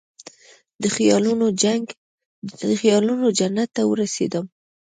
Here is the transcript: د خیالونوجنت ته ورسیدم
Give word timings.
د 2.69 2.69
خیالونوجنت 2.79 3.69
ته 3.75 3.81
ورسیدم 3.91 4.45